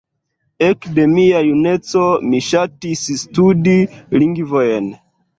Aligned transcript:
Ekde 0.67 1.03
mia 1.09 1.41
juneco, 1.47 2.05
mi 2.29 2.39
ŝatis 2.45 3.03
studi 3.25 3.75
lingvojn. 4.23 4.89